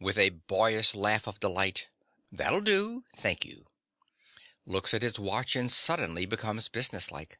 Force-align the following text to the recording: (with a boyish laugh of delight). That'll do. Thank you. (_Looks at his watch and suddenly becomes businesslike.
(with 0.00 0.16
a 0.16 0.30
boyish 0.30 0.94
laugh 0.94 1.26
of 1.28 1.38
delight). 1.38 1.88
That'll 2.32 2.62
do. 2.62 3.04
Thank 3.14 3.44
you. 3.44 3.66
(_Looks 4.66 4.94
at 4.94 5.02
his 5.02 5.18
watch 5.18 5.54
and 5.54 5.70
suddenly 5.70 6.24
becomes 6.24 6.68
businesslike. 6.68 7.38